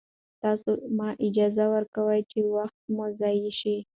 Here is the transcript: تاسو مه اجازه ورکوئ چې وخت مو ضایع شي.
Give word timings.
تاسو 0.41 0.69
مه 0.97 1.07
اجازه 1.27 1.65
ورکوئ 1.73 2.21
چې 2.31 2.39
وخت 2.55 2.77
مو 2.95 3.05
ضایع 3.19 3.49
شي. 3.59 3.77